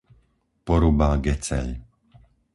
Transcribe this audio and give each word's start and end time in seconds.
Poruba- 0.65 1.09
Geceľ 1.25 1.67